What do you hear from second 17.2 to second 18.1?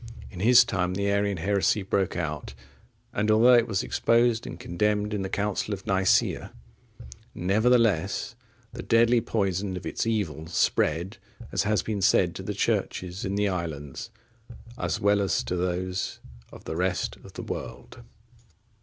the world.